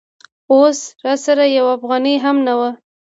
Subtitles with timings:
[0.53, 2.69] اوس راسره یوه افغانۍ هم نه وه.